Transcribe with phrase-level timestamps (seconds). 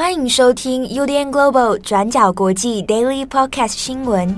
[0.00, 4.34] 欢迎收听 UDN Global 转角国际 Daily Podcast 新闻。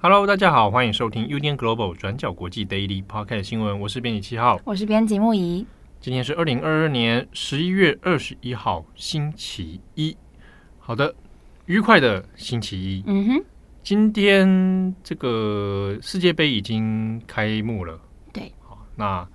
[0.00, 3.78] Hello，大家好，欢迎收听 UDN Global 转角国际 Daily Podcast 新闻。
[3.78, 5.66] 我是编辑七号，我是编辑木仪。
[6.00, 10.16] 今天是二零二二年十一月二十一号，星期一。
[10.78, 11.14] 好的，
[11.66, 13.04] 愉快的星期一。
[13.06, 13.44] 嗯哼。
[13.82, 17.98] 今天这个世界杯已经开幕了，
[18.32, 19.26] 对，好，那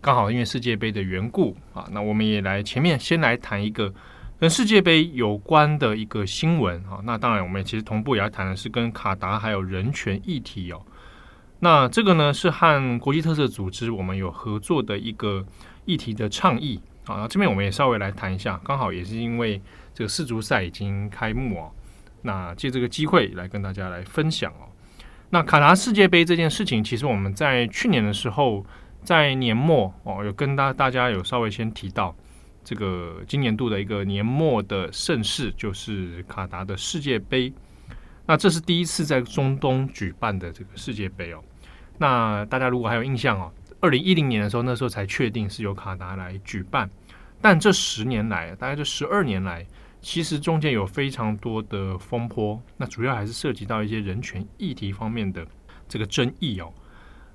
[0.00, 3.92] 刚好因为世界杯的缘故啊，那我们也来前面先来谈一个
[4.38, 7.00] 跟世界杯有关的一个新闻啊。
[7.02, 10.82] 那当然，我们其实同步也要谈的是跟卡达还有人权议题哦。
[11.60, 15.44] 那这个呢是和国际特色组织我们有合作的一个
[15.86, 17.16] 议题的倡议啊。
[17.16, 19.60] 那这边我们也稍微来谈一下，刚好也是因为
[19.94, 21.72] 这个世足赛已经开幕哦。
[22.24, 24.72] 那借这个机会来跟大家来分享哦。
[25.28, 28.64] 那卡达世界杯这件事情，其实我们在去年的时候，
[29.02, 32.16] 在年末哦，有跟大大家有稍微先提到
[32.62, 37.52] 这个今年度的一个年末的盛事，就是卡达的世界杯。
[38.26, 41.42] 那这是第一次在中东举办的这个世界杯哦。
[41.98, 46.88] 那大家如果还有印象哦，二零一零年的时候，那时候才确定是由卡达来举办，
[47.40, 49.66] 但这十年来，大概这十二年来。
[50.04, 55.46] 其实中间有非常多的风波，那主要还是涉及到一些人权议题方面的
[55.88, 56.70] 这个争议哦。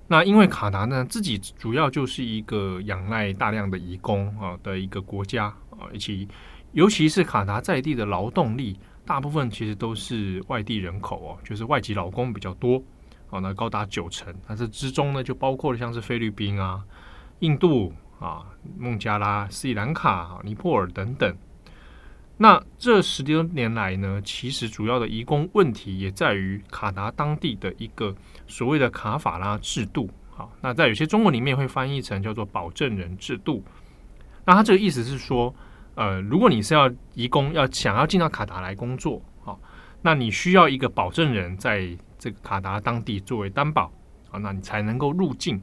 [0.08, 6.28] 那因为卡达呢自己主要就是一个仰赖大量的移工啊的一个国家啊，以及
[6.74, 12.82] 尤其是卡达在地的劳动力，大部分其实都是外地人口哦，就是外籍劳工比较多
[13.32, 14.32] 啊，那高达九成。
[14.48, 16.84] 那这之中呢，就包括了像是菲律宾啊、
[17.40, 18.46] 印度啊、
[18.78, 21.36] 孟加拉、斯里兰卡、尼泊尔等等。
[22.42, 28.16] 那这十多年来呢，其实主要的移工问题也在于卡达当地的一个
[28.48, 30.10] 所谓的卡法拉制度。
[30.30, 33.62] 好，那在有些中文里面会翻译成叫做保证人制度。
[34.46, 35.54] 那他这个意思是说，
[35.96, 39.60] 呃，如果你是要移工，要想要进到卡达来工作，好，
[40.02, 43.92] 那你需要一个保证人在这个卡达当地作为担保，
[44.32, 45.62] 啊，那你才能够入境。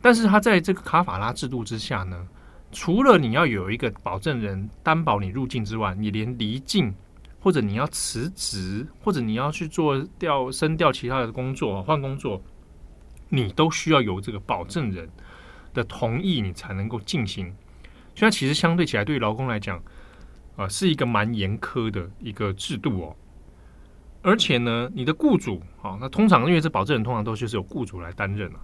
[0.00, 2.26] 但是他在这个卡法拉制度之下呢，
[2.72, 6.94] 除了你要有一个保证人担保你入境之外，你连离境
[7.38, 12.42] 或者你要辞职或者你要去做调升调其他的工作换工作，
[13.28, 15.08] 你都需要有这个保证人
[15.74, 17.54] 的同意，你才能够进行。
[18.14, 19.76] 所以它其实相对起来，对于劳工来讲，
[20.56, 23.16] 啊、呃，是一个蛮严苛的一个制度哦。
[24.22, 28.60] 而且呢，你的雇主啊，那通常因为这保证人通常都是由雇主来担任了，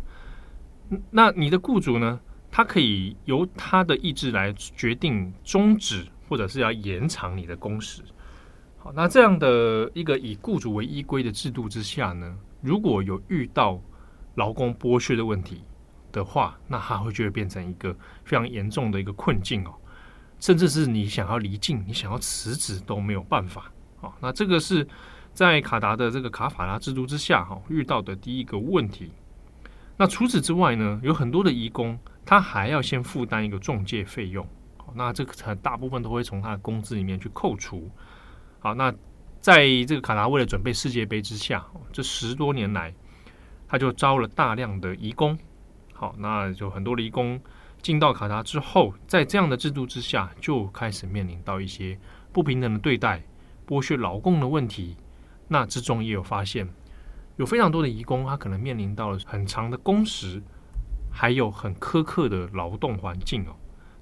[1.11, 2.21] 那你的雇主呢？
[2.51, 8.03] 他可以由他的意志来决定终止或者是要延长你的工时。
[8.79, 13.81] 好，那这样的一个以雇主为依归的制度之下呢，如果有遇到
[14.35, 15.63] 劳工剥削的问题
[16.11, 17.93] 的话，那他会就会变成一个
[18.25, 19.75] 非常严重的一个困境哦，
[20.41, 23.71] 甚至是你想要离境、你想要辞职都没有办法。
[24.01, 24.87] 好，那这个是
[25.35, 29.13] 在卡达的这个卡法拉制度之下哈遇到的第一个问题。
[29.97, 31.99] 那除此之外呢，有很多的移工。
[32.29, 34.47] 他还要先负担一个中介费用，
[34.77, 37.91] 好那这个大部分都会从他的工资里面去扣除。
[38.59, 38.93] 好，那
[39.41, 42.93] 在这个卡达为了准备世界杯之下，这十多年来，
[43.67, 45.39] 他就招了大量的移工。
[45.95, 47.41] 好，那就很多的移工
[47.81, 51.99] 进到卡达之后，在这样的制度之下，就开始面临到一些
[52.31, 53.23] 不平等的对待、
[53.67, 54.99] 剥削劳工的问题。
[55.49, 56.69] 那之中也有发现，
[57.37, 60.43] 有非常多的移工，他可能面临到了很长的工时。
[61.21, 63.57] 还有很苛刻的劳动环境哦，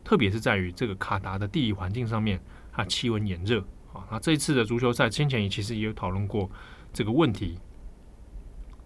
[0.05, 2.39] 特别是在于这个卡达的地理环境上面，
[2.71, 3.59] 它气温炎热
[3.95, 4.05] 啊。
[4.11, 6.51] 那这一次的足球赛，先前也其实也有讨论过
[6.93, 7.59] 这个问题。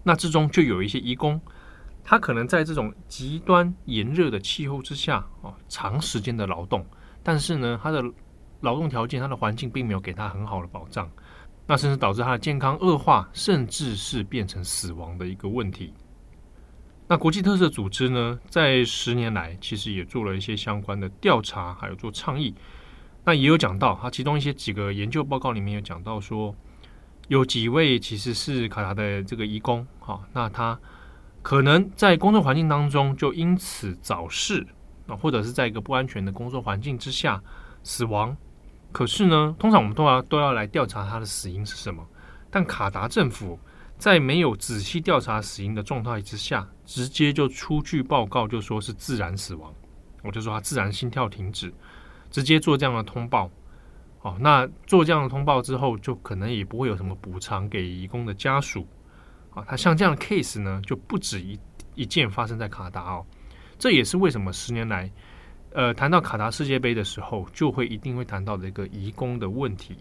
[0.04, 1.40] 那之中就有一些移工，
[2.04, 6.86] 他可能在这种极端炎热的气候之下啊，长时间的劳动，
[7.24, 8.00] 但是呢，他的
[8.60, 11.10] 劳动条件、他的环境并没有给他很好的保障，
[11.66, 15.93] 那甚至导致他的健康恶化，甚至是变成死亡的一个问题。
[17.10, 22.54] 那国际特色组织呢，在十年来其实也做了一些相关的调查，还有做倡议。
[23.24, 26.54] 那也有讲到，它其中一些几个研究报告里面有讲到说，
[27.26, 30.78] 有几位其实是卡达的这个移工，哈，那他
[31.42, 34.64] 可能在工作环境当中就因此早逝，
[35.08, 37.42] 啊，或者是在一个不安全的工作环境之下
[37.82, 38.36] 死亡。
[38.92, 42.06] 可是呢，通常我们都要都要来调查他的死因是什么，
[42.52, 43.58] 但卡达政府。
[44.00, 49.70] 在没有仔细调查死因的状态之下，直接就出具报告，就说是自然死亡。
[50.23, 51.70] 我就说他自然心跳停止，
[52.31, 53.50] 直接做这样的通报。
[54.23, 58.87] 哦，那做这样的通报之后，就可能也不会有什么补偿给移工的家属。
[59.50, 61.58] 啊，它像这样的 case 呢，就不止一
[61.94, 63.26] 一件发生在卡达哦。
[63.79, 65.11] 这也是为什么十年来，
[65.73, 69.96] 呃，谈到卡达世界杯的时候，就会一定会谈到的一个移工的问题。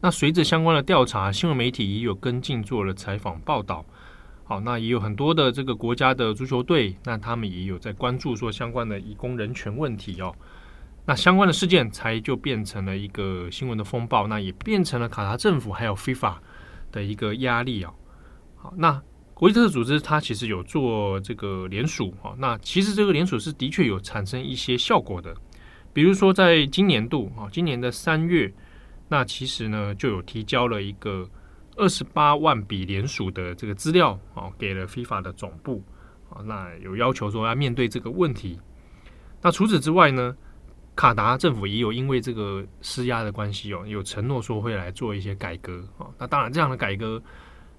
[0.00, 3.84] 那随着相关的调查，新闻媒体也有跟进做了采访报道。
[4.44, 10.32] 好，那也有很多的这个国家的足球队，那他们也有在关注说相关的移工人权问题哦。
[11.04, 16.36] 那相关的事件才就变成了一个新闻的风暴，那也变成了卡塔政府还有 FIFA
[16.92, 17.92] 的一个压力啊。
[18.54, 19.02] 好，那
[19.34, 25.34] 国际特赦组织它其实有做这个联署啊，那其实这个联署是的确有产生一些效果的，
[25.92, 28.54] 比如说在今年度啊，今年的三月。
[29.08, 31.26] 那其实呢，就有提交了一个
[31.76, 35.82] 二十八万笔联署的这个资料啊，给了 FIFA 的总部
[36.28, 38.60] 啊，那有要求说要面对这个问题。
[39.40, 40.36] 那除此之外呢，
[40.94, 46.06] 卡达政府也有因为这个施压的关系哦，有承诺说会来做一些改革啊。
[46.18, 47.22] 那当然，这样的改革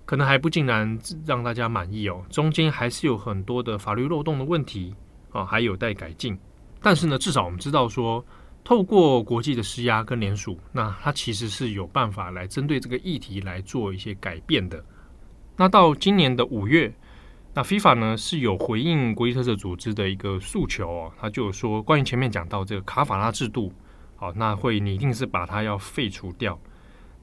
[0.06, 0.98] 可能还不尽然
[1.28, 4.96] 让大家满意哦，中间还是有很多的法律漏洞的问题
[5.31, 6.36] 啊，还有待改进。
[6.81, 8.26] 但是呢，至少我们知道说。
[8.64, 14.84] 透过国际的施压跟联署，那它其实是有办法来针对这个议题来做一些改变的。
[15.58, 16.94] 那到今年的五月，
[17.56, 23.74] 那 FIFA 呢是有回应国际特色组织的一个诉求哦，他就说关于前面讲到这个卡法拉制度，
[24.16, 26.60] 好，那会拟定是把它要废除掉。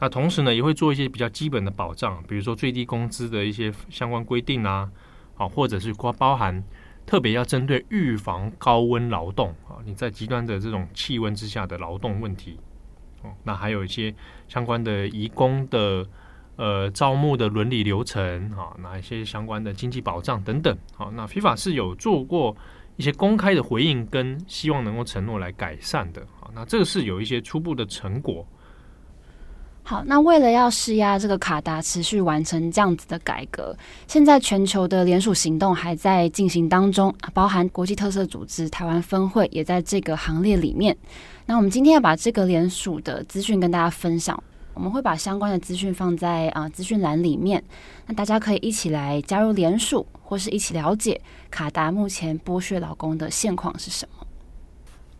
[0.00, 4.91] 那同时呢，也会做一些比较基本的保障，比如说最低工资的一些相关规定啊，
[5.35, 6.65] 好，或者是包包含。
[7.06, 12.58] 特别要针对预防高温劳动啊，你在极端的这种气温之下的劳动问题
[13.23, 14.12] 哦，那还有一些
[14.49, 16.05] 相关的移工的
[16.56, 22.56] 呃招募的伦理流程啊，哪一些相关的经济保障等等，好，那 FIFA 是有做过
[22.97, 28.44] 一些公开的回应，跟希望能够承诺来改善的，好，那这个是有一些初步的成果。
[29.88, 33.73] 好，那为了要施压这个卡达持续完成这样子的改革，
[34.09, 40.97] 现在全球的联署行动还在进行当中，包含国际特色组织台湾分会也在这个行列里面。
[41.47, 44.43] 那我们今天要把这个联署的资讯跟大家分享，
[44.75, 47.62] 我们会把相关的资讯放在啊资讯栏里面，
[48.09, 54.25] 那大家可以一起来加入联署，或是一起了解卡达目前剥削劳工的现况是什么。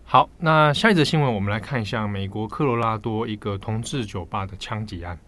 [0.09, 5.19] 好，那下一则新闻，我们来看一下美国科罗拉多一个同志酒吧的枪击案。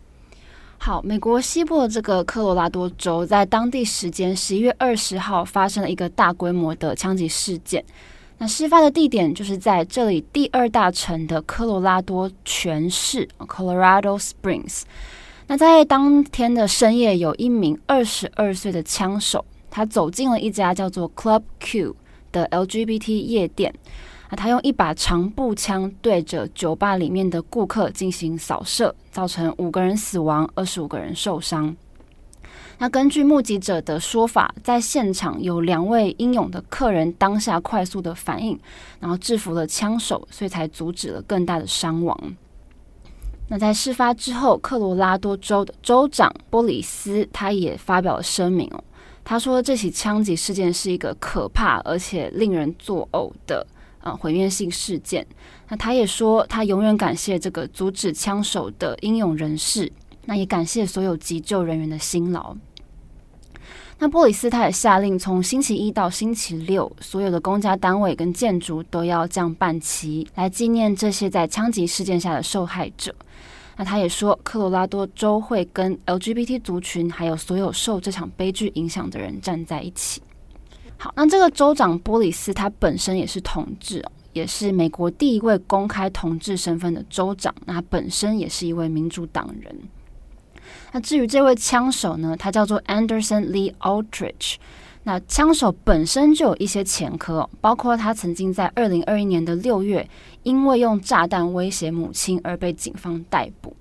[0.78, 7.84] 好，美国西部的这个科罗拉多州，在当地时间十一月二十号发生了一个大规模的枪击事件。
[8.38, 14.82] 那事发的地点就是在这里第二大城的科罗拉多泉市 （Colorado Springs）。
[15.48, 21.96] 那在当天的深夜，有一名二十二岁的枪手，他走进了一家叫做 Club Q
[22.30, 23.74] 的 LGBT 夜店。
[24.30, 31.74] 那他用一把长步枪对着酒吧里面的顾客进行扫射，造成五个人死亡，二十五个人受伤。
[32.80, 38.56] 那根据目击者的说法，在现场有两位英勇的客人当下快速的反应，
[39.00, 42.16] 然后制服了枪手，所以才阻止了更大的伤亡。
[43.48, 48.84] 那在事发之后，科罗拉多州的州长波里斯他也发表了声明哦，
[49.24, 53.66] 他说这起枪击事件是一个可怕而且令人作呕的。
[54.16, 55.26] 毁灭性事件。
[55.68, 59.90] 那他也说，他永远感谢这个阻止枪手的英勇人士，
[60.24, 62.56] 那也感谢所有急救人员的辛劳。
[64.00, 73.12] 那波里斯他也下令，从星期一到星期六，所有的公家单位跟建筑都要降半旗，来纪念这些在枪击事件下的受害者。
[73.76, 80.22] 那他也说，科罗拉多州会跟 LGBT 族群，还有所有受这场悲剧影响的人站在一起。
[81.00, 87.54] 好，那这个州长波里斯他本身也是同志，也是美国第一位公开同志身份的州长。
[87.66, 89.74] 那本身也是一位民主党人。
[90.92, 94.56] 那至于这位枪手呢，他叫做 Anderson Lee Aldrich。
[95.04, 100.06] 那枪手本身就有一些前科，包括他曾经在二零二一年的六月，
[100.42, 103.74] 因为用炸弹威胁母亲而被警方逮捕。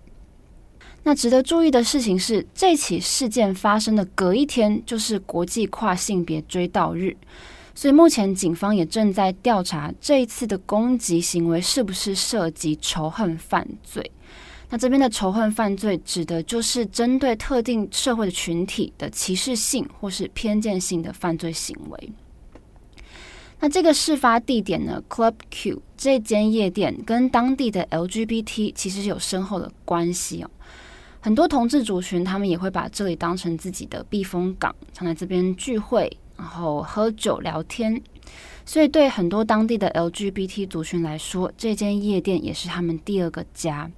[1.07, 7.15] 那值得注意的事情是，这起事件发生的隔一天就是国际跨性别追悼日，
[7.73, 14.11] 所以目前警方也正在调查这一次的攻击行为是不是涉及仇恨犯罪。
[14.69, 22.11] 那这边的仇恨犯罪指的就是针对特定社会的群体的歧视性或是偏见性的犯罪行为。
[23.61, 30.51] 那这个事发地点呢，Club Q 这间夜店跟当地的 LGBT 其实有深厚的关系哦。
[31.19, 38.01] 很多同志族群，他们也会把这里当成自己的避风港，常在这边聚会，然后喝酒聊天。
[38.65, 43.89] 所以，对很多当地的 LGBT 族群来说，这间夜店也是他们第二个家。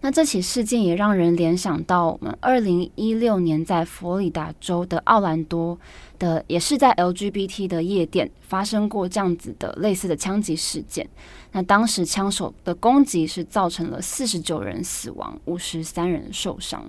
[0.00, 5.78] 那这起事件也让人联想到我们二零一六年在佛罗里达州的奥兰多
[6.18, 11.08] 的，也是在 LGBT 的夜店发生过这样子的类似的枪击事件。
[11.52, 16.84] 那当时枪手的攻击是造成了四十九人死亡，五十三人受伤。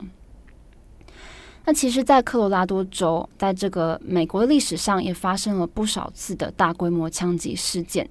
[1.65, 8.07] 那其实，在科罗拉多州，在这个美国历史上也发生了不少次的大规模枪击事件。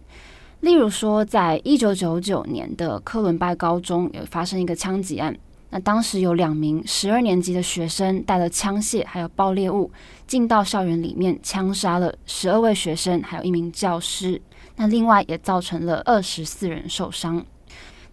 [0.60, 5.36] 例如说，在一九九九年的科伦拜高中有发生一个枪击案，
[5.70, 9.90] 那当时有两名十二年级的学生带了枪械还有爆裂物
[10.26, 14.40] 进到校园里面，枪杀了十二位学生，还有一名教师。
[14.76, 17.44] 那另外也造成了二十四人受伤。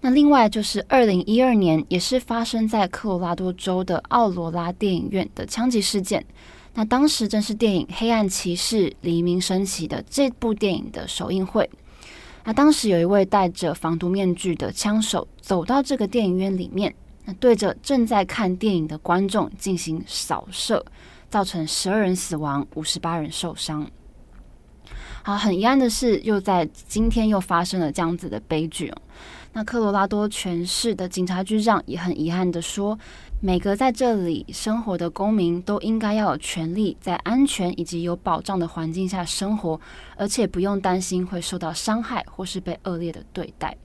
[0.02, 6.24] 那另外就是二零一二年也是发生在科罗拉多州的奥罗拉电影院的枪击事件。
[6.74, 11.70] 那当时正是电影《黑暗骑士：黎明升起》的这部电影的首映会。
[12.44, 16.94] 那当时有一位戴着防毒面具的枪手走到这个电影院里面，
[17.26, 20.86] 那对着正在看电影的观众进行扫射，
[21.30, 23.90] 造成十二人死亡，五十八人受伤。
[25.24, 28.98] 好，很遗憾的是，又在今天又发生了这样子的悲剧哦。
[29.54, 32.98] 那科罗拉多全市的警察局长也很遗憾的说。
[33.46, 39.78] 每个在这里生活的公民都应该要有权利在安全以及有保障的环境下生活，
[40.16, 43.76] 而且不用担心会受到伤害或是被恶劣的对待。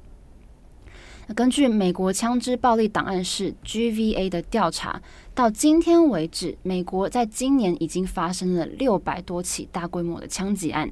[1.34, 5.02] 根据美国枪支暴力档案室 GVA 的调查，
[5.34, 10.88] 到今天为止，美国在今年已经发生了六百多起大规模的枪击案。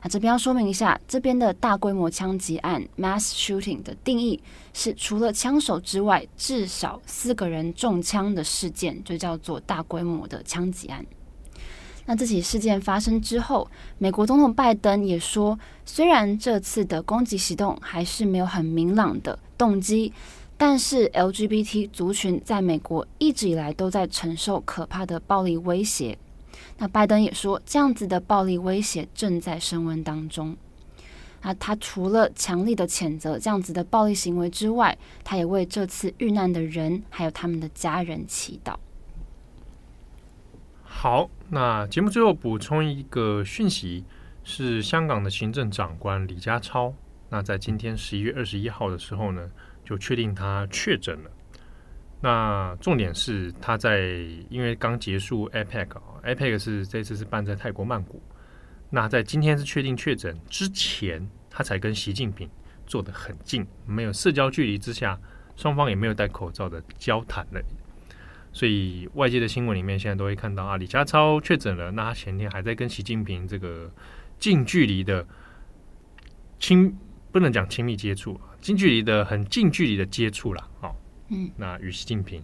[0.00, 4.40] 啊，这边要说明一下，这边的大规模枪击案 （mass shooting） 的定义
[4.72, 11.04] 是除了枪手之外，至少四个人中枪的事件就叫做大规模的枪击案。
[12.06, 20.12] 那这起事件发生之后，美国总统拜登也说，虽然这次的攻击行动还是没有很明朗的动机，
[20.56, 26.16] 但是 LGBT 族群在美国一直以来都在承受可怕的暴力威胁。
[26.78, 30.56] 那拜登也说，这样子的暴力威胁正在升温当中。
[31.42, 38.74] 那他除了强力的谴责这样子的暴力行为之外，他也为这次遇难的人还有他们的家人祈祷。
[40.82, 44.04] 好，那节目最后补充一个讯息，
[44.42, 46.92] 是香港的行政长官李家超。
[47.28, 49.50] 那在今天十一月二十一号的时候呢，
[49.84, 51.30] 就确定他确诊了。
[52.20, 54.08] 那重点是他在
[54.50, 58.20] 因为刚结束 APEC，APEC 是这次是办在泰国曼谷。
[58.90, 62.48] 那在今天是确定确诊之前，他才跟习近平
[62.86, 65.16] 坐得很近，没有社交距离之下，
[65.54, 67.62] 双方也没有戴口罩的交谈了。
[68.52, 73.88] 所以外界的新闻里面现在都会看到啊，李家超确诊了，那他前天还在跟习近平这个
[74.40, 75.24] 近距离的
[76.58, 76.98] 亲，
[77.30, 80.96] 不能讲亲密接触，近距离的很近距离的接触了，哦。
[81.28, 82.42] 嗯，那与习近平，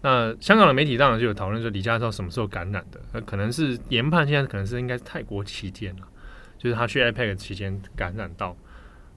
[0.00, 3.00] 那香港的媒体当然就有讨论说李家超什么时候感染的？
[3.12, 6.08] 那可能是研判，现在可能是应该是泰国期间了，
[6.58, 8.56] 就是他去 APEC 期间感染到。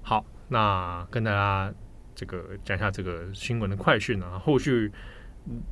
[0.04, 1.74] 好，那跟大家
[2.14, 4.92] 这个讲一下这个新闻的快讯啊，后续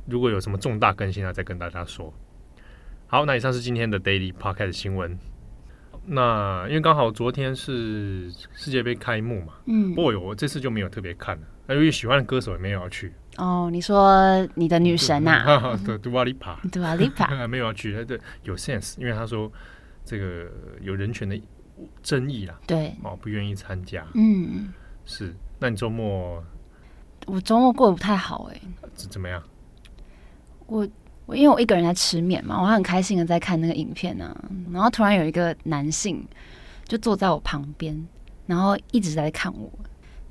[0.06, 2.12] 如果有什么重大更新啊，再跟大家说。
[3.06, 5.16] 好，那以上是今天的 Daily Podcast 新闻。
[6.06, 11.46] 那因为刚好昨天是世界杯开幕嘛，嗯，不过我这次就没有特别看了。
[11.66, 13.68] 那由于喜欢的歌手也没有要去哦。
[13.72, 15.76] 你说你的女神 呐？
[15.84, 18.04] 对，Dua Lipa，Dua Lipa 没有要去。
[18.04, 19.50] 对，有 sense，因为他说
[20.04, 20.50] 这个
[20.82, 21.40] 有人权的
[22.02, 22.58] 争议啦。
[22.66, 24.06] 对，哦，不愿意参加。
[24.14, 24.72] 嗯，
[25.06, 25.34] 是。
[25.58, 26.42] 那你周末？
[27.26, 28.60] 我周末过得不太好哎。
[28.94, 29.42] 怎怎么样？
[30.66, 30.86] 我
[31.24, 34.44] 我因为我一个人在吃面嘛，我很开心的在看那个影片呢、啊。
[34.70, 36.22] 然后突然有一个男性
[36.86, 38.06] 就坐在我旁边，
[38.46, 39.72] 然后一直在看我。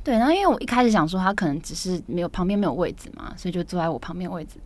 [0.03, 4.57] 对，然后因为我一开始想说他可能只是没有旁边没有位置嘛，所以就坐在我旁边位置。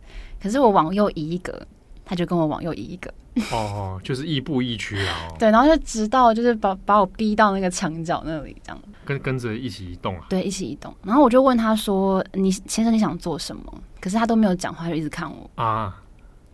[0.42, 1.60] 可是我往右移一格，
[2.04, 3.08] 他就跟我往右移一格。
[3.52, 5.14] 哦，就是亦步亦趋啊。
[5.38, 8.82] 对，然后就直到就是把把我逼到那个墙角那里，这样。
[9.04, 10.26] 跟跟着一起移动啊？
[10.28, 10.92] 对，一起移动。
[11.04, 16.02] 然后我就问他说：“你先生你想做什么？”可是他都没有讲话，就一直看我啊。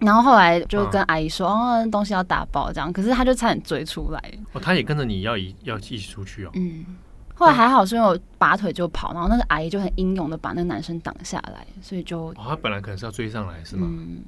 [0.00, 4.20] 然后后来就跟阿姨说：“啊、哦，东西要打包这样。”可是他就差点追出来。
[4.52, 6.50] 哦，他也跟着你要移要一起出去哦。
[6.52, 6.84] 嗯。
[7.36, 13.88] 后来还好，是因为我拔腿就跑，然后那个阿姨就很英勇的把那个男生挡下来，所以就哦，他本来可能是要追上来，是吗？
[13.90, 14.22] 嗯，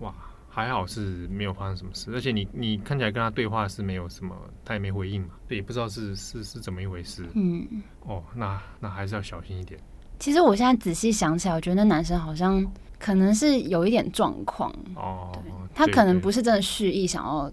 [0.00, 0.12] 哇，
[0.48, 4.34] 还好是没有发生什么事，而且你你看起来跟他对话是没有什么，
[4.64, 7.24] 他也没回应嘛，对，也不知道是是是怎么一回事。
[7.34, 7.64] 嗯，
[8.00, 9.78] 哦，那那还是要小心一点。
[10.18, 12.64] 其实我现在仔细想起来，我觉得那男生好像
[12.98, 15.30] 可能是有一点状况哦，
[15.74, 17.50] 他可能不是真的蓄意想要。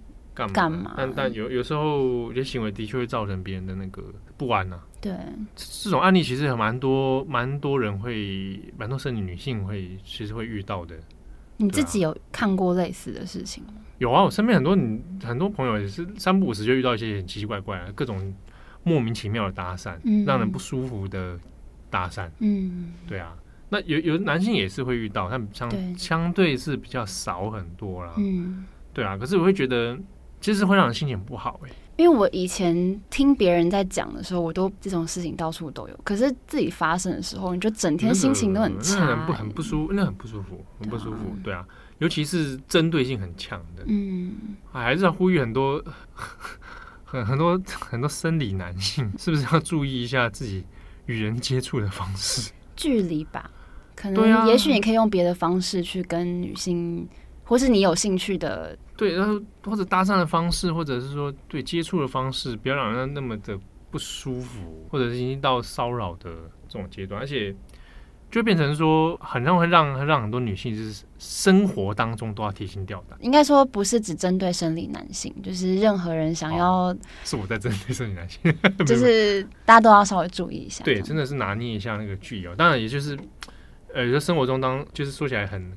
[0.47, 0.93] 干嘛？
[0.95, 4.03] 但但有有时候有些行为的确会造成别人的那个
[4.37, 4.87] 不安呐、啊。
[5.01, 5.13] 对，
[5.55, 10.95] 这种案例其实有蛮多，蛮多人会，蛮多生理女性会，其实会遇到的。
[11.57, 13.73] 你自己有看过类似的事情吗？
[13.97, 18.33] 有啊，我身边很多你很多朋友也是三不五时就遇到一些很奇奇怪怪的各种
[18.83, 21.37] 莫名其妙的搭讪，嗯、让人不舒服的
[21.89, 22.29] 搭讪。
[22.39, 23.35] 嗯，对啊，
[23.67, 28.13] 那有有男性也是会遇到，但相相对是比较少很多啦。
[28.17, 29.97] 嗯，对啊，可是我会觉得
[30.41, 41.65] 其实会让人心情不好哎、欸，因为我以前听别人在讲的时候，我都这种事情到处都有，可是自己发生的时候，你就整天心情都很差、欸，那很不很不舒服，那很不舒服，很不舒服，对啊。
[41.99, 44.31] 尤其是针对性很强的，嗯，
[44.71, 45.83] 还是要呼吁很多
[47.03, 50.63] 很 很多很多生理男性，是不是要注意一下自己
[51.07, 52.53] 与人接触的方式？
[52.77, 53.51] 距离吧，
[53.97, 57.05] 可能也许你可以用别的方式去跟女性，
[57.43, 63.57] 或是你有兴趣的，对，然后或者搭讪的方式，或者是说对接触的方式，不要让人那么的
[63.89, 66.29] 不舒服，或者是已经到骚扰的
[66.67, 67.55] 这种阶段，而且。
[68.31, 73.17] 就变成说，很让会让让很多女性就是生活当中都要提心吊胆。
[73.23, 78.39] 应该说不是只针对生理男性，就是任何人想要，哦、是我在针对生理男性，
[78.85, 80.83] 就是大家都要稍微注意一下。
[80.83, 82.55] 对，真的是拿捏一下那个距离。
[82.55, 83.17] 当然，也就是
[83.95, 85.71] 呃，有生活中当就是说起来很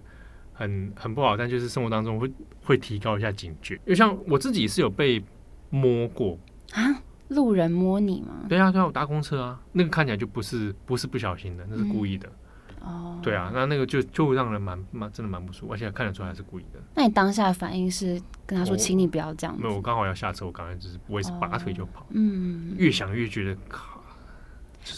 [0.53, 2.31] 很很不好，但就是生活当中会
[2.65, 3.75] 会提高一下警觉。
[3.75, 5.23] 因为像我自己是有被
[5.71, 6.39] 摸过
[6.73, 8.45] 啊，路人摸你吗？
[8.49, 12.29] 对啊，对啊，我搭公车啊，那个看起来就不是不是不小心的，那是故意的。
[12.29, 12.33] 嗯
[12.85, 16.81] 哦，对啊，那那个就就让人蛮蛮真的蛮不舒服，而且看得出来是故意的。
[16.97, 19.63] 那你当下的反应是跟他说，请你不要这样子。
[19.63, 22.05] 没有，我刚好要下车，我刚才只是我也是拔腿就跑。
[22.11, 23.92] 嗯，越想越觉得靠。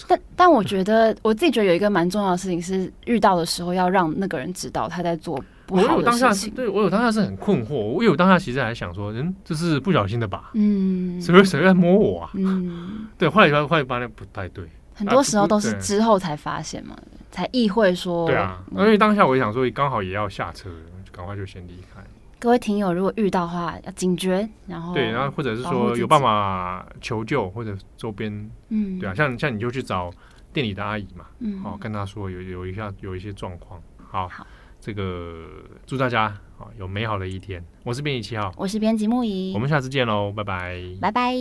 [0.09, 5.37] 但但我觉得我自己觉得有一个蛮重要的事情是，遇到的时候要让那个人知道他在做
[5.67, 5.95] 不好的事情。
[5.95, 10.51] 我有当下对我有当下是很困惑，我有当下其实还想说，嗯，这是不小心的吧？
[10.55, 12.31] 嗯，谁会谁在摸我啊？
[12.35, 14.65] 嗯，对，后来发后来发现不太对。
[14.95, 16.97] 很多时候都是之后才发现嘛，
[17.31, 18.27] 才意会说。
[18.27, 20.71] 对啊，因为当下我也想说，刚好也要下车，
[21.13, 22.01] 赶快就先离开。
[22.45, 28.31] 各位听友，如果遇到的话，要警觉，然后对，然后或者是说有办法求救，或者周边，
[28.69, 30.11] 嗯，对啊，像像你就去找
[30.53, 34.47] 店里的阿姨嘛，嗯，好，跟她说有有一下有一些状况，好，好，
[34.79, 35.47] 这个
[35.87, 37.65] 祝大家好有美好的一天。
[37.83, 41.35] 我是编辑七号，我是编辑木仪，我们下次见喽，拜拜，拜拜。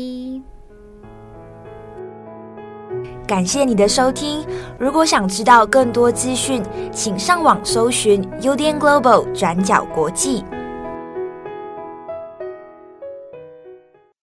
[3.27, 4.41] 感谢你的收听。
[4.79, 10.45] 如果想知道更多资讯，请上网搜寻 UDN Global 转角国际。